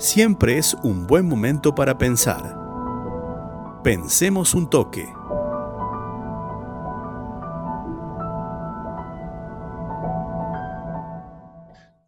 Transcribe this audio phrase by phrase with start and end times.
[0.00, 2.56] siempre es un buen momento para pensar.
[3.84, 5.04] Pensemos un toque.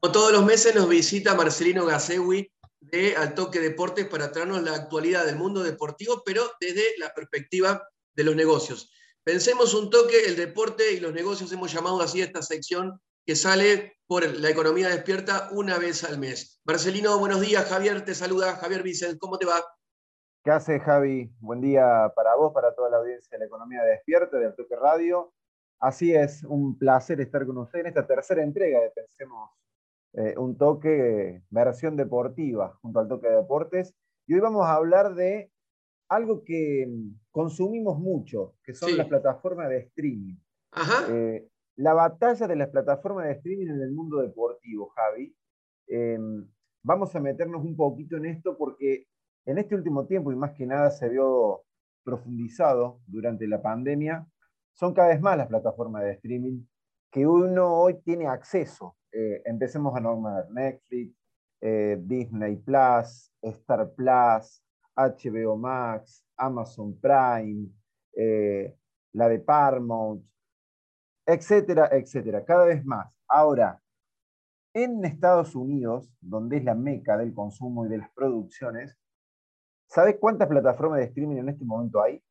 [0.01, 2.51] Como todos los meses nos visita Marcelino Gasewi
[2.81, 7.87] de Al Toque Deportes para traernos la actualidad del mundo deportivo, pero desde la perspectiva
[8.15, 8.91] de los negocios.
[9.23, 13.37] Pensemos un toque, el deporte y los negocios hemos llamado así a esta sección que
[13.37, 16.61] sale por la economía despierta una vez al mes.
[16.65, 17.65] Marcelino, buenos días.
[17.69, 18.57] Javier te saluda.
[18.57, 19.55] Javier Vicente, ¿cómo te va?
[20.45, 21.33] ¿Qué hace, Javi?
[21.39, 25.33] Buen día para vos, para toda la audiencia de la economía despierta, de Altoque Radio.
[25.79, 29.51] Así es, un placer estar con usted en esta tercera entrega de Pensemos
[30.15, 33.95] eh, un Toque, versión deportiva, junto al Toque de Deportes.
[34.27, 35.53] Y hoy vamos a hablar de
[36.09, 36.89] algo que
[37.31, 40.37] consumimos mucho, que son las plataformas de streaming.
[40.73, 41.07] Ajá.
[41.09, 45.35] Eh, la batalla de las plataformas de streaming en el mundo deportivo, Javi.
[45.89, 46.47] Em,
[46.83, 49.07] vamos a meternos un poquito en esto porque
[49.47, 51.63] en este último tiempo, y más que nada se vio
[52.05, 54.27] profundizado durante la pandemia,
[54.73, 56.65] son cada vez más las plataformas de streaming
[57.11, 58.97] que uno hoy tiene acceso.
[59.13, 61.15] Eh, empecemos a nombrar Netflix,
[61.61, 64.63] eh, Disney Plus, Star Plus,
[64.97, 67.69] HBO Max, Amazon Prime,
[68.17, 68.75] eh,
[69.13, 70.25] la de Paramount,
[71.27, 73.19] etcétera, etcétera, cada vez más.
[73.29, 73.81] Ahora,
[74.75, 78.97] en Estados Unidos, donde es la meca del consumo y de las producciones,
[79.87, 82.23] ¿sabes cuántas plataformas de streaming en este momento hay?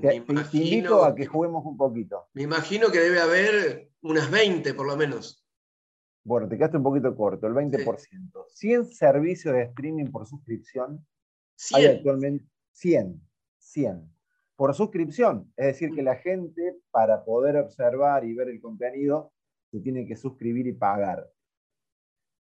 [0.00, 2.28] Te, invito a que juguemos un poquito.
[2.32, 5.44] Me imagino que debe haber unas 20 por lo menos.
[6.24, 8.46] Bueno, te quedaste un poquito corto, el 20%.
[8.48, 11.06] 100 servicios de streaming por suscripción.
[11.56, 11.78] 100.
[11.78, 13.20] Hay actualmente 100.
[13.58, 14.13] 100
[14.56, 15.52] por suscripción.
[15.56, 19.32] Es decir, que la gente para poder observar y ver el contenido
[19.70, 21.28] se tiene que suscribir y pagar.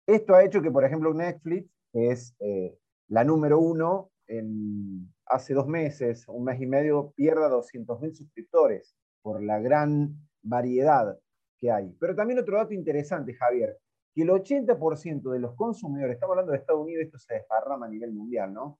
[0.06, 2.76] Esto ha hecho que, por ejemplo, Netflix es eh,
[3.08, 9.42] la número uno en, hace dos meses, un mes y medio, pierda 200.000 suscriptores por
[9.42, 11.18] la gran variedad
[11.58, 11.94] que hay.
[12.00, 13.78] Pero también otro dato interesante, Javier,
[14.14, 17.90] que el 80% de los consumidores, estamos hablando de Estados Unidos, esto se desparrama a
[17.90, 18.78] nivel mundial, ¿no?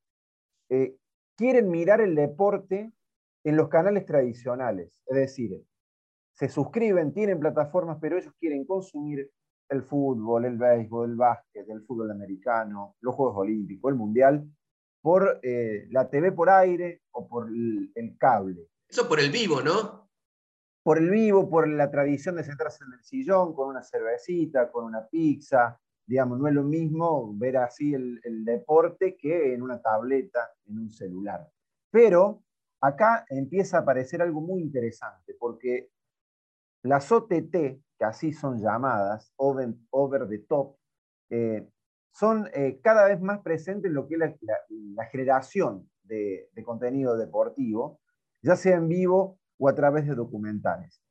[0.71, 0.97] Eh,
[1.37, 2.93] quieren mirar el deporte
[3.45, 4.93] en los canales tradicionales.
[5.07, 5.63] Es decir,
[6.33, 9.31] se suscriben, tienen plataformas, pero ellos quieren consumir
[9.69, 14.45] el fútbol, el béisbol, el básquet, el fútbol americano, los Juegos Olímpicos, el Mundial,
[15.01, 18.69] por eh, la TV por aire o por el, cable.
[18.89, 20.09] Eso por el vivo, ¿no?
[20.83, 24.85] Por el vivo, por la tradición de sentarse en el sillón con una cervecita, con
[24.85, 25.79] una pizza.
[26.07, 30.79] Digamos, no es lo mismo ver así el, el deporte que en una tableta, en
[30.79, 31.49] un celular.
[31.91, 32.43] Pero
[32.81, 35.91] acá empieza a aparecer algo muy interesante, porque
[36.83, 40.77] las OTT, que así son llamadas, over, the top,
[41.29, 41.69] eh,
[42.13, 48.01] son eh, cada vez más presentes en lo que es la, generación de, contenido deportivo,
[48.43, 51.03] ya sea en vivo o a través de documentales.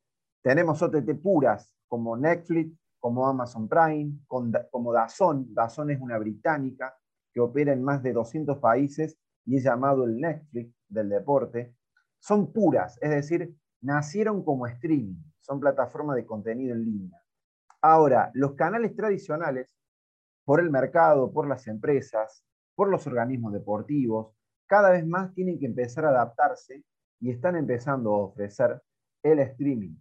[0.42, 5.54] Tenemos OTT puras como Netflix, como Amazon Prime, como Dazón.
[5.54, 6.94] Dazón es una británica
[7.32, 9.16] que opera en más de 200 países
[9.46, 11.74] y es llamado el Netflix del deporte,
[12.18, 17.22] son puras, es decir, nacieron como streaming, son plataformas de contenido en línea.
[17.80, 19.74] Ahora, los canales tradicionales,
[20.44, 24.34] por el mercado, por las empresas, por los organismos deportivos,
[24.66, 26.84] cada vez más tienen que empezar a adaptarse
[27.20, 28.82] y están empezando a ofrecer
[29.22, 29.96] el streaming.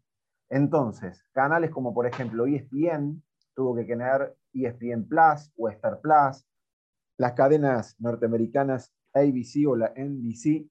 [0.50, 3.24] Entonces, canales como por ejemplo ESPN,
[3.56, 6.46] tuvo que tener ESPN Plus o Star Plus,
[7.18, 10.70] las cadenas norteamericanas ABC o la NBC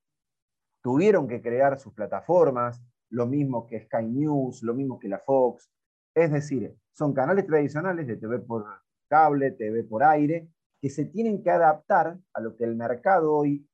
[0.83, 5.71] tuvieron que crear sus plataformas, lo mismo que Sky News, lo mismo que la Fox.
[6.15, 8.67] Es decir, son canales tradicionales de TV por
[9.09, 10.49] cable, TV por aire,
[10.81, 13.67] que se tienen que adaptar a lo que el mercado hoy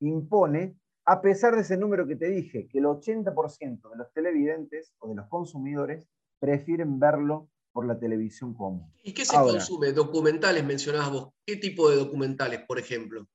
[0.00, 4.94] impone, a pesar de ese número que te dije, que el 80% de los televidentes
[4.98, 6.06] o de los consumidores
[6.38, 8.92] prefieren verlo por la televisión común.
[9.02, 9.92] ¿Y qué se consume?
[9.92, 11.32] Documentales mencionabas vos.
[11.46, 13.26] ¿Qué tipo de documentales, por ejemplo?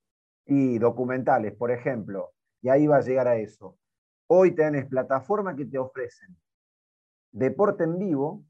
[0.46, 2.32] Y documentales, por ejemplo,
[2.62, 3.76] y ahí va a llegar a eso.
[4.28, 6.36] Hoy tenés plataformas que te ofrecen
[7.32, 8.44] deporte en vivo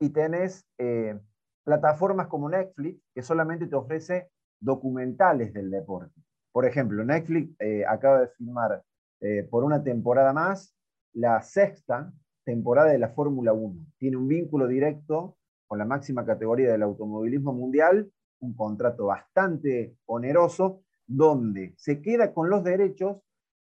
[0.00, 1.18] y tenés eh,
[1.64, 4.30] plataformas como Netflix que solamente te ofrece
[4.60, 6.20] documentales del deporte.
[6.52, 8.82] Por ejemplo, Netflix eh, acaba de filmar
[9.20, 10.74] eh, por una temporada más
[11.12, 12.12] la sexta
[12.44, 13.86] temporada de la Fórmula 1.
[13.98, 15.36] Tiene un vínculo directo
[15.66, 18.10] con la máxima categoría del automovilismo mundial,
[18.40, 23.18] un contrato bastante oneroso, donde se queda con los derechos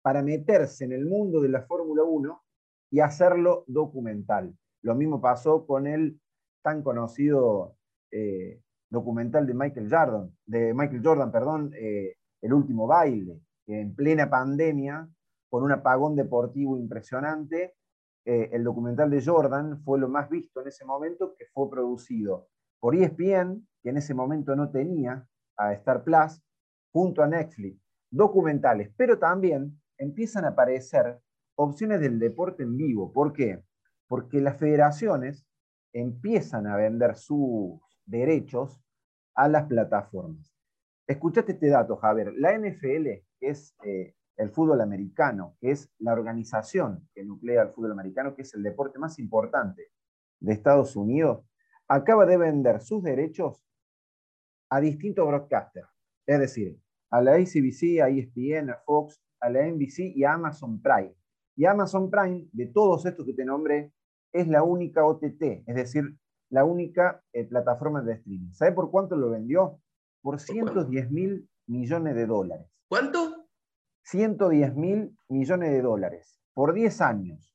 [0.03, 2.43] para meterse en el mundo de la Fórmula 1
[2.91, 4.55] y hacerlo documental.
[4.82, 6.21] Lo mismo pasó con el
[6.62, 7.77] tan conocido
[8.11, 14.29] eh, documental de Michael Jordan, de Michael Jordan, perdón, eh, El último baile, en plena
[14.29, 15.09] pandemia,
[15.50, 17.75] con un apagón deportivo impresionante,
[18.25, 22.49] eh, el documental de Jordan fue lo más visto en ese momento, que fue producido
[22.81, 25.26] por ESPN, que en ese momento no tenía
[25.56, 26.43] a Star Plus,
[26.92, 31.20] junto a Netflix, documentales, pero también empiezan a aparecer
[31.54, 33.12] opciones del deporte en vivo.
[33.12, 33.62] ¿Por qué?
[34.08, 35.46] Porque las federaciones
[35.92, 38.81] empiezan a vender sus derechos
[39.34, 40.54] a las plataformas.
[41.06, 42.32] Escuchate este dato, Javier.
[42.37, 43.04] La NFL,
[43.38, 48.34] que es eh, el fútbol americano, que es la organización que nuclea el fútbol americano,
[48.34, 49.88] que es el deporte más importante
[50.40, 51.44] de Estados Unidos,
[51.88, 53.66] acaba de vender sus derechos
[54.70, 55.89] a distintos broadcasters.
[56.26, 56.81] Es decir,
[57.11, 61.14] a la ACBC, a ESPN, a Fox, a la NBC y a Amazon Prime.
[61.56, 63.93] Y Amazon Prime, de todos estos que te nombré,
[64.32, 66.05] es la única OTT, es decir,
[66.50, 68.52] la única eh, plataforma de streaming.
[68.52, 69.81] ¿Sabe por cuánto lo vendió?
[70.22, 72.66] Por 110 mil millones de dólares.
[72.88, 73.46] ¿Cuánto?
[74.05, 77.55] 110 mil millones de dólares por 10 años.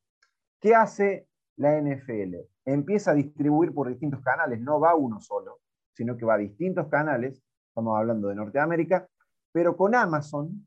[0.60, 1.28] ¿Qué hace
[1.58, 2.36] la NFL?
[2.66, 5.60] Empieza a distribuir por distintos canales, no va uno solo,
[5.94, 7.44] sino que va a distintos canales,
[7.76, 9.06] estamos hablando de Norteamérica,
[9.52, 10.66] pero con Amazon,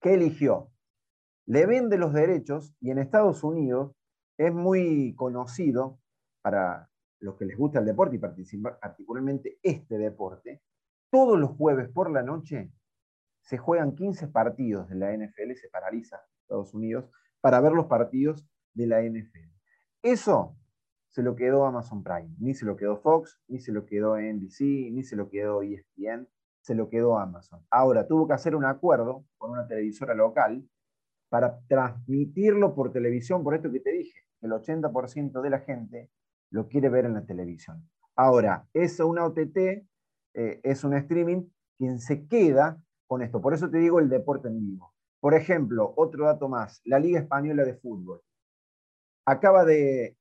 [0.00, 0.72] ¿qué eligió?
[1.46, 3.94] Le vende los derechos y en Estados Unidos
[4.36, 6.00] es muy conocido
[6.42, 6.90] para
[7.20, 10.60] los que les gusta el deporte y particularmente este deporte,
[11.08, 12.72] todos los jueves por la noche
[13.42, 17.08] se juegan 15 partidos de la NFL, se paraliza Estados Unidos
[17.40, 18.44] para ver los partidos
[18.74, 19.54] de la NFL.
[20.02, 20.56] Eso
[21.12, 24.90] se lo quedó Amazon Prime, ni se lo quedó Fox, ni se lo quedó NBC,
[24.90, 26.26] ni se lo quedó ESPN,
[26.62, 27.60] se lo quedó Amazon.
[27.70, 30.66] Ahora tuvo que hacer un acuerdo con una televisora local
[31.28, 36.10] para transmitirlo por televisión, por esto que te dije, el 80% de la gente
[36.50, 37.86] lo quiere ver en la televisión.
[38.16, 39.56] Ahora, eso una OTT,
[40.34, 41.44] eh, es un streaming,
[41.76, 43.42] quien se queda con esto.
[43.42, 44.94] Por eso te digo el deporte en vivo.
[45.20, 48.22] Por ejemplo, otro dato más, la Liga Española de Fútbol.
[49.26, 50.16] Acaba de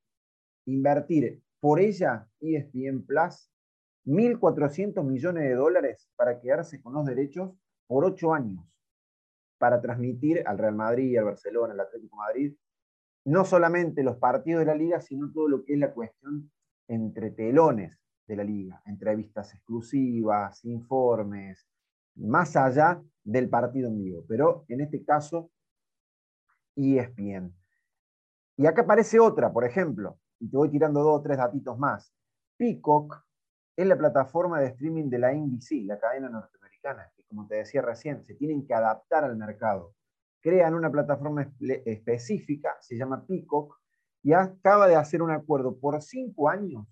[0.66, 3.52] invertir por ella ESPN Plus
[4.06, 7.52] 1.400 millones de dólares para quedarse con los derechos
[7.88, 8.66] por ocho años,
[9.58, 12.56] para transmitir al Real Madrid, al Barcelona, al Atlético Madrid,
[13.26, 16.52] no solamente los partidos de la liga, sino todo lo que es la cuestión
[16.88, 21.68] entre telones de la liga, entrevistas exclusivas, informes,
[22.16, 25.52] más allá del partido en vivo, pero en este caso
[26.76, 27.54] ESPN.
[28.58, 32.14] Y acá aparece otra, por ejemplo, y te voy tirando dos o tres datitos más.
[32.58, 33.24] Peacock
[33.78, 37.82] es la plataforma de streaming de la NBC, la cadena norteamericana, que como te decía
[37.82, 39.96] recién, se tienen que adaptar al mercado
[40.42, 41.54] crean una plataforma
[41.86, 43.80] específica, se llama Peacock,
[44.24, 46.86] y acaba de hacer un acuerdo por cinco años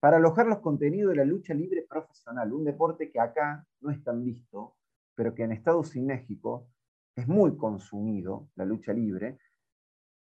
[0.00, 4.02] para alojar los contenidos de la lucha libre profesional, un deporte que acá no es
[4.04, 4.76] tan visto,
[5.14, 6.68] pero que en Estados Unidos y México
[7.16, 9.38] es muy consumido, la lucha libre,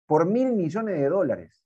[0.06, 1.63] por mil millones de dólares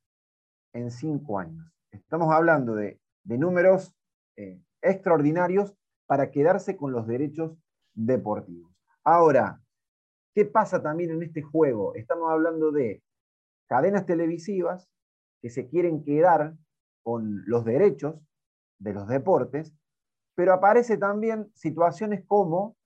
[0.72, 1.64] en cinco años.
[1.90, 3.94] Estamos hablando de, números
[4.36, 5.74] eh, extraordinarios
[6.06, 7.56] para quedarse con los derechos
[7.94, 8.72] deportivos.
[9.04, 9.60] Ahora,
[10.38, 11.96] ¿Qué pasa también en este juego?
[11.96, 13.02] Estamos hablando de
[13.66, 14.88] cadenas televisivas
[15.42, 16.54] que se quieren quedar
[17.02, 18.20] con los derechos
[18.78, 19.74] de los deportes,
[20.36, 22.76] pero aparece también situaciones como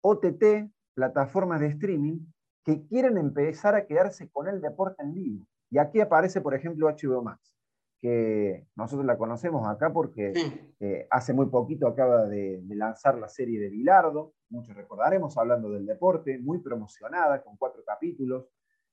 [0.00, 2.20] OTT, plataformas de streaming,
[2.64, 5.46] que quieren empezar a quedarse con el deporte en vivo.
[5.70, 7.54] Y aquí aparece, por ejemplo, HBO Max,
[7.98, 10.32] que nosotros la conocemos acá porque
[10.80, 15.70] eh, hace muy poquito acaba de, de, lanzar la serie de Bilardo, muchos recordaremos, hablando
[15.70, 18.46] del deporte, muy promocionada, con cuatro capítulos,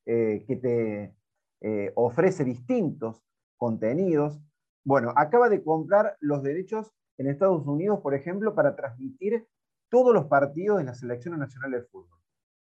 [0.06, 1.16] eh, que te
[1.62, 3.24] eh, ofrece distintos
[3.58, 4.40] contenidos.
[4.84, 9.48] Bueno, acaba de comprar los derechos en Estados Unidos, por ejemplo, para transmitir
[9.90, 12.20] todos los partidos de las selecciones nacionales de fútbol.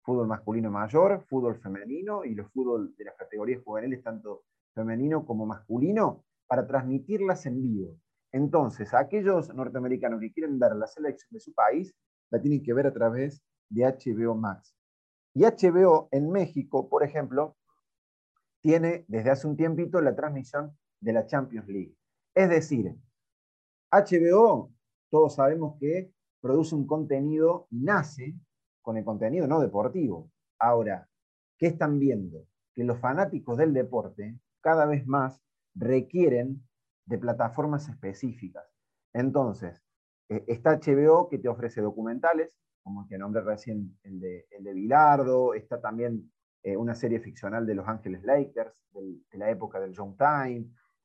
[0.08, 5.44] Fútbol masculino mayor, fútbol femenino y los fútbol de las categorías juveniles, tanto femenino como
[5.44, 8.00] masculino, para transmitirlas en vivo.
[8.32, 11.94] Entonces, aquellos norteamericanos que quieren ver la selección de su país,
[12.30, 14.74] la tienen que ver a través de HBO Max.
[15.34, 17.58] Y HBO en México, por ejemplo,
[18.62, 21.94] tiene desde hace un tiempito la transmisión de la Champions League.
[22.34, 22.94] Es decir,
[23.92, 24.72] HBO,
[25.10, 26.10] todos sabemos que
[26.40, 28.34] produce un contenido, nace
[28.88, 30.30] con el contenido no deportivo.
[30.58, 31.06] Ahora,
[31.58, 32.46] ¿qué están viendo?
[32.74, 35.42] Que los fanáticos del deporte cada vez más
[35.74, 36.66] requieren
[37.04, 38.64] de plataformas específicas.
[39.12, 39.84] Entonces,
[40.30, 44.72] eh, está HBO que te ofrece documentales, como que nombré recién el de, el de
[44.72, 49.92] Bilardo, está también eh, una serie ficcional de Los Ángeles Lakers, de la época del
[49.92, 50.64] Young Time.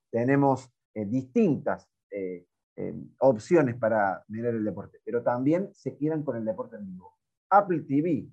[0.10, 2.48] Tenemos eh, distintas eh,
[3.20, 7.14] opciones para mirar el deporte, pero también se quedan con el deporte en vivo.
[7.54, 8.28] Apple TV,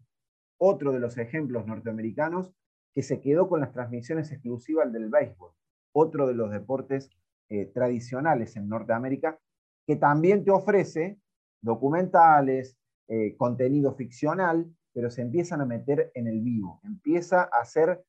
[0.58, 2.54] otro de los ejemplos norteamericanos
[2.94, 5.52] que se quedó con las transmisiones exclusivas del béisbol,
[5.92, 7.10] otro de los deportes
[7.50, 9.38] eh, tradicionales en Norteamérica,
[9.86, 11.18] que también te ofrece
[11.60, 18.02] documentales, eh, contenido ficcional, pero se empiezan a meter en el vivo, empieza a ser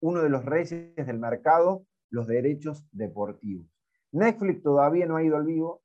[0.00, 3.66] uno de los reyes del mercado los derechos deportivos.
[4.12, 5.82] Netflix todavía no ha ido al vivo,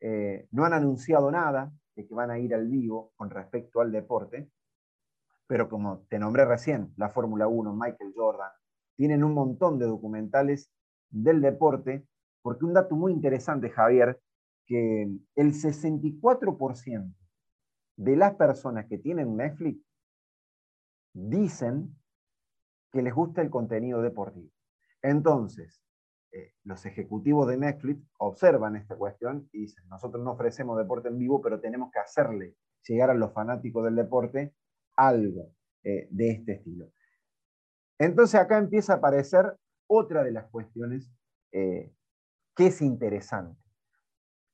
[0.00, 3.92] eh, no han anunciado nada de que van a ir al vivo con respecto al
[3.92, 4.50] deporte,
[5.46, 8.50] pero como te nombré recién, la Fórmula 1, Michael Jordan,
[8.96, 10.70] tienen un montón de documentales
[11.08, 12.06] del deporte,
[12.42, 14.20] porque un dato muy interesante, Javier,
[14.66, 15.02] que
[15.34, 17.14] el 64%
[17.96, 19.84] de las personas que tienen Netflix
[21.12, 21.96] dicen
[22.92, 24.50] que les gusta el contenido deportivo.
[25.02, 25.82] Entonces,
[26.32, 31.18] eh, los ejecutivos de Netflix observan esta cuestión y dicen, nosotros no ofrecemos deporte en
[31.18, 32.56] vivo, pero tenemos que hacerle
[32.86, 34.54] llegar a los fanáticos del deporte
[34.96, 36.92] algo eh, de este estilo.
[37.98, 39.56] Entonces acá empieza a aparecer
[39.86, 41.10] otra de las cuestiones
[41.52, 41.92] eh,
[42.54, 43.60] que es interesante.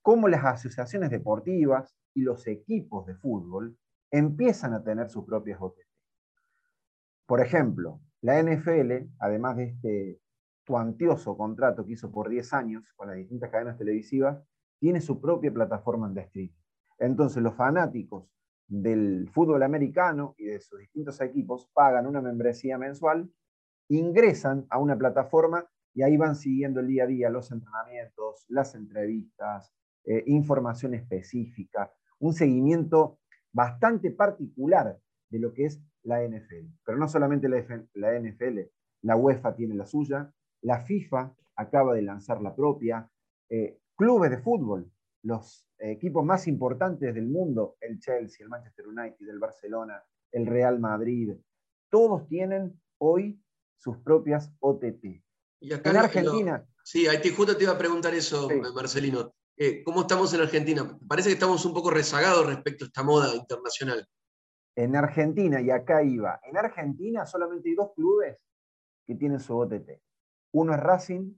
[0.03, 3.77] Cómo las asociaciones deportivas y los equipos de fútbol
[4.11, 5.81] empiezan a tener sus propias OTT.
[7.27, 10.21] Por ejemplo, la NFL, además de este
[10.67, 14.43] cuantioso contrato que hizo por 10 años con las distintas cadenas televisivas,
[14.79, 16.55] tiene su propia plataforma de streaming.
[16.99, 18.29] Entonces, los fanáticos
[18.67, 23.31] del fútbol americano y de sus distintos equipos pagan una membresía mensual,
[23.89, 28.75] ingresan a una plataforma y ahí van siguiendo el día a día los entrenamientos, las
[28.75, 29.73] entrevistas,
[30.05, 33.19] eh, información específica, un seguimiento
[33.53, 34.99] bastante particular
[35.31, 36.67] de lo que es la NFL.
[36.85, 38.61] Pero no solamente la, la NFL,
[39.03, 40.33] la UEFA tiene la suya,
[40.63, 43.09] la FIFA acaba de lanzar la propia.
[43.49, 44.91] Eh, clubes de fútbol,
[45.23, 50.79] los equipos más importantes del mundo, el Chelsea, el Manchester United, el Barcelona, el Real
[50.79, 51.35] Madrid,
[51.91, 53.41] todos tienen hoy
[53.79, 55.23] sus propias OTT.
[55.61, 56.67] Y acá en Argentina.
[56.85, 59.33] sí, ahí te, justo te iba a preguntar eso, Marcelino.
[59.57, 60.99] Eh, ¿Cómo estamos en Argentina?
[61.09, 64.07] Parece que estamos un poco rezagados respecto a esta moda internacional.
[64.77, 68.37] En Argentina, y acá iba, en Argentina solamente hay dos clubes
[69.07, 70.03] que tienen su OTT.
[70.59, 71.35] Uno es Racing,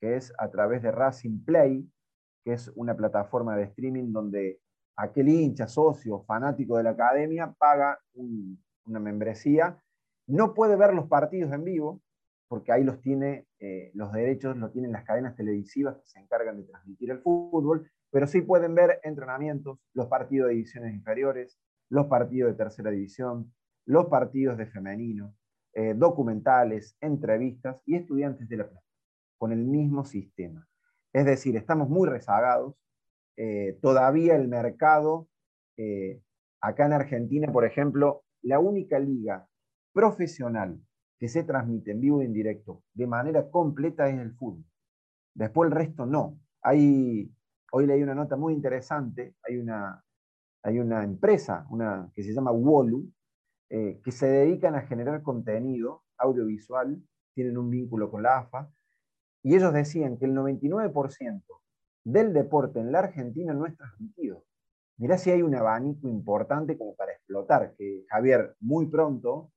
[0.00, 1.88] que es a través de Racing Play,
[2.44, 4.60] que es una plataforma de streaming donde
[4.96, 9.80] aquel hincha, socio, fanático de la academia paga una membresía.
[10.26, 12.02] No puede ver los partidos en vivo,
[12.48, 16.56] porque ahí los tiene, eh, los derechos los tienen las cadenas televisivas que se encargan
[16.56, 21.56] de transmitir el fútbol, pero sí pueden ver entrenamientos, los partidos de divisiones inferiores,
[21.88, 23.54] los partidos de tercera división,
[23.86, 25.36] los partidos de femenino,
[25.72, 28.86] eh, documentales, entrevistas y estudiantes de la plata,
[29.38, 30.66] con el mismo sistema.
[31.12, 32.74] Es decir, estamos muy rezagados.
[33.36, 35.28] Eh, todavía el mercado,
[35.76, 36.22] eh,
[36.60, 39.48] acá en Argentina, por ejemplo, la única liga
[39.92, 40.80] profesional
[41.18, 44.64] que se transmite en vivo y en directo de manera completa es el fútbol.
[45.34, 46.40] Después el resto no.
[46.62, 47.32] Hay,
[47.72, 50.04] hoy leí una nota muy interesante, hay una,
[50.62, 51.66] hay una empresa
[52.14, 53.10] que se llama Wolu,
[53.70, 57.00] eh, que se dedican a generar contenido audiovisual,
[57.34, 58.68] tienen un vínculo con la AFA,
[59.44, 61.42] y ellos decían que el 99%
[62.04, 64.44] del deporte en la Argentina no es transmitido.
[64.96, 69.52] Mirá si hay un abanico importante como para explotar, que Javier muy pronto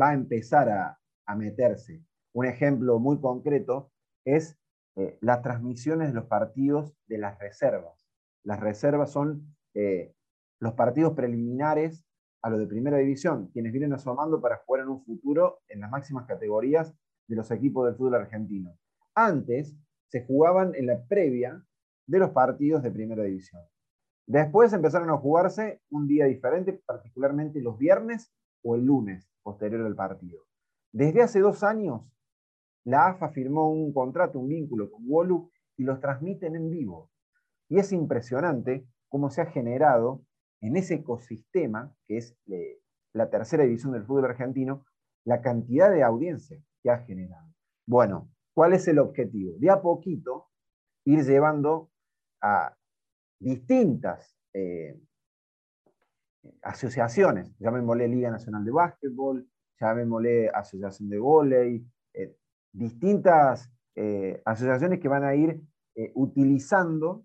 [0.00, 0.98] va a empezar a,
[1.36, 2.02] meterse.
[2.32, 3.92] Un ejemplo muy concreto
[4.24, 4.58] es
[4.96, 8.08] eh, las transmisiones de los partidos de las reservas.
[8.44, 10.14] Las reservas son eh,
[10.58, 12.07] los partidos preliminares
[12.42, 15.90] a lo de primera división, quienes vienen asomando para jugar en un futuro en las
[15.90, 16.94] máximas categorías
[17.26, 18.76] de los equipos del fútbol argentino.
[19.14, 19.76] Antes
[20.08, 21.62] se jugaban en la previa
[22.06, 23.62] de los partidos de primera división.
[24.26, 29.94] Después empezaron a jugarse un día diferente, particularmente los viernes o el lunes posterior al
[29.94, 30.40] partido.
[30.92, 32.10] Desde hace dos años,
[32.84, 37.10] la AFA firmó un contrato, un vínculo con Wolu y los transmiten en vivo.
[37.68, 40.22] Y es impresionante cómo se ha generado
[40.60, 42.80] en ese ecosistema, que es eh,
[43.12, 44.84] la tercera división del fútbol argentino,
[45.24, 47.48] la cantidad de audiencia que ha generado.
[47.86, 49.54] Bueno, ¿cuál es el objetivo?
[49.58, 50.48] De a poquito
[51.04, 51.90] ir llevando
[52.40, 52.76] a
[53.40, 55.00] distintas eh,
[56.62, 59.48] asociaciones, llamémosle Liga Nacional de Básquetbol,
[59.80, 62.36] llamémosle Asociación de Voley, eh,
[62.72, 63.70] distintas
[64.44, 65.60] asociaciones que van a ir
[66.14, 67.24] utilizando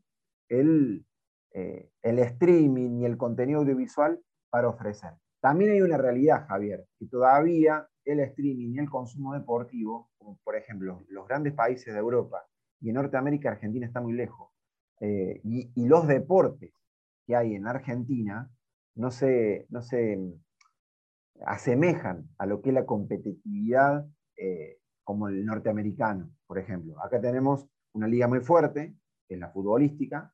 [0.50, 1.06] el,
[1.54, 4.20] eh, el streaming y el contenido audiovisual
[4.50, 5.14] para ofrecer.
[5.40, 10.56] También hay una realidad, Javier, que todavía el streaming y el consumo deportivo, como por
[10.56, 12.44] ejemplo los grandes países de Europa
[12.82, 14.50] y en Norteamérica, Argentina está muy lejos.
[15.00, 16.72] eh, y, los deportes
[17.26, 18.50] que hay en Argentina
[18.96, 20.20] no se, no se
[21.46, 24.06] asemejan a lo que es la competitividad
[24.38, 27.02] eh, como el norteamericano, por ejemplo.
[27.04, 28.96] Acá tenemos una liga muy fuerte,
[29.28, 30.34] que es la futbolística,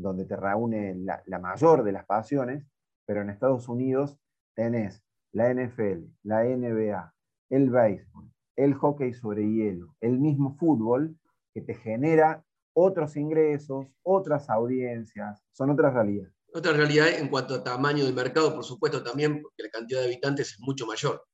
[0.00, 2.66] donde te reúne la, mayor de las pasiones,
[3.06, 4.18] pero en Estados Unidos
[4.54, 5.02] tenés
[5.32, 7.14] la NFL, la NBA,
[7.50, 11.16] el béisbol, el hockey sobre hielo, el mismo fútbol,
[11.52, 16.32] que te genera otros ingresos, otras audiencias, son otras realidades.
[16.52, 20.06] Otra realidad en cuanto a tamaño del mercado, por supuesto, también porque la cantidad de
[20.06, 21.24] habitantes es mucho mayor.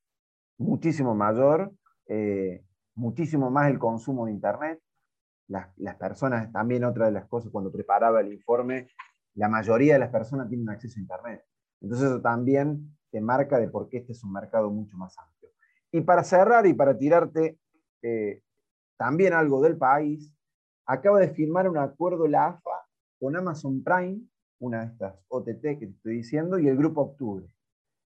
[0.58, 1.73] Muchísimo mayor,
[2.08, 4.80] eh, muchísimo más el consumo de Internet.
[5.49, 8.88] Las, las, personas, también otra de las cosas, cuando preparaba el informe,
[9.35, 11.45] la mayoría de las personas tienen acceso a Internet.
[11.81, 15.50] Entonces eso también te marca de por qué este es un mercado mucho más amplio.
[15.93, 17.59] Y para cerrar y para tirarte
[18.03, 18.43] eh,
[18.97, 20.33] también algo del país,
[20.87, 22.87] acaba de firmar un acuerdo la AFA
[23.19, 24.21] con Amazon Prime,
[24.59, 27.47] una de estas OTT que te estoy diciendo, y el Grupo Octubre,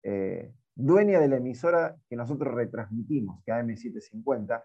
[0.03, 4.63] eh, dueña de la emisora que nosotros retransmitimos, que es AM750,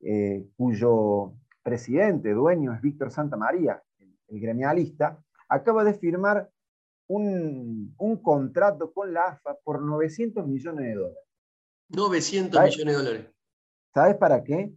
[0.00, 6.50] eh, cuyo presidente, dueño es Víctor Santa María, el, gremialista, acaba de firmar
[7.08, 11.24] un, contrato con la AFA por 900 millones de dólares.
[11.88, 13.34] 900 millones de dólares.
[13.94, 14.74] ¿Sabes para qué?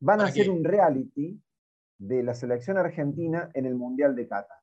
[0.00, 1.40] Van a hacer un reality
[1.98, 4.58] de la selección argentina en el Mundial de Qatar.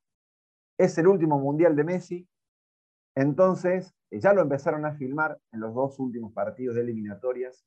[0.78, 2.28] Es el último Mundial de Messi,
[3.14, 7.64] entonces ya lo empezaron a filmar en los dos últimos partidos de eliminatorias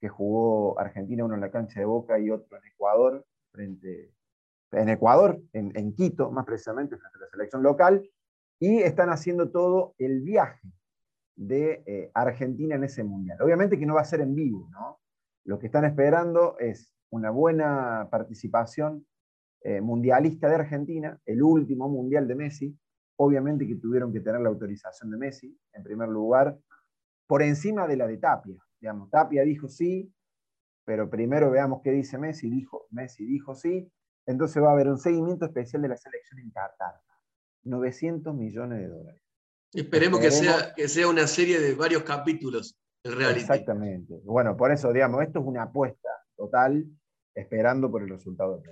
[0.00, 4.12] que jugó Argentina, uno en la cancha de Boca y otro en Ecuador, frente,
[4.72, 8.08] en Ecuador, en, Quito, más precisamente, frente a la selección local,
[8.58, 10.68] y están haciendo todo el viaje
[11.36, 13.40] de eh, Argentina en ese mundial.
[13.42, 15.00] Obviamente que no va a ser en vivo, ¿no?
[15.44, 19.06] Lo que están esperando es una buena participación
[19.62, 22.78] eh, mundialista de Argentina, el último mundial de Messi,
[23.16, 26.58] obviamente que tuvieron que tener la autorización de Messi, en primer lugar,
[27.26, 28.56] por encima de la de Tapia.
[28.80, 30.12] Digamos, Tapia dijo sí,
[30.84, 32.48] pero primero veamos qué dice Messi.
[32.48, 33.90] Dijo, Messi dijo sí,
[34.26, 37.00] entonces va a haber un seguimiento especial de la selección en Qatar.
[37.64, 39.22] 900 millones de dólares.
[39.72, 43.40] Esperemos, que, sea, que sea una serie de varios capítulos el reality.
[43.40, 44.20] Exactamente.
[44.24, 46.86] Bueno, por eso, digamos, esto es una apuesta total,
[47.34, 48.62] esperando por el resultado.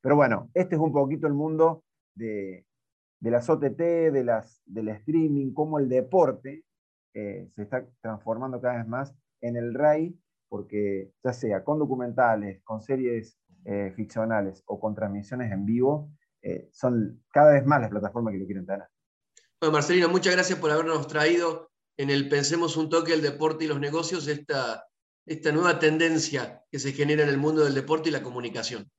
[0.00, 2.66] Pero bueno, este es un poquito el mundo de,
[3.20, 6.64] de las OTT, de las, del streaming, como el deporte
[7.14, 12.62] eh, se está transformando cada vez más en el rey, porque ya sea con documentales,
[12.64, 16.10] con series eh, ficcionales o con transmisiones en vivo,
[16.42, 18.86] eh, son cada vez más las plataformas que lo quieren tener.
[19.60, 23.68] Bueno, Marcelino, muchas gracias por habernos traído en el Pensemos un toque el deporte y
[23.68, 24.86] los negocios, esta,
[25.26, 28.90] esta nueva tendencia que se genera en el mundo del deporte y la comunicación.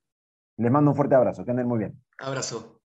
[0.56, 2.02] Les mando un fuerte abrazo, que anden muy bien.
[2.18, 2.75] Abrazo.